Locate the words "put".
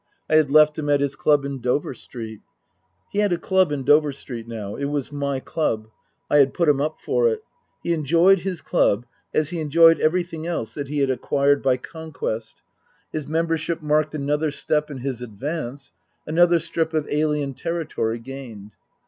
6.55-6.67